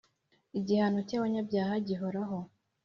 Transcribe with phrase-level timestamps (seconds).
[0.59, 2.37] Igihano cy’abanyabyaha gihoraho